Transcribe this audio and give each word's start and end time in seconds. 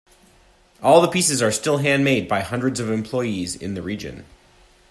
All 0.81 0.99
the 0.99 1.07
pieces 1.07 1.43
are 1.43 1.51
still 1.51 1.77
handmade 1.77 2.27
by 2.27 2.39
hundreds 2.41 2.79
of 2.79 2.89
employees 2.89 3.55
in 3.55 3.75
the 3.75 3.83
region. 3.83 4.25